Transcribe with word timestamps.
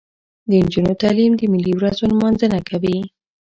د 0.49 0.51
نجونو 0.63 0.91
تعلیم 1.01 1.31
د 1.37 1.41
ملي 1.53 1.73
ورځو 1.75 2.03
نمانځنه 2.11 2.59
کوي. 2.69 2.97